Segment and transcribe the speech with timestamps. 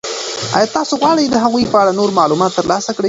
[0.55, 2.99] آیا تاسو غواړئ د هغوی په اړه نور معلومات ترلاسه کړئ؟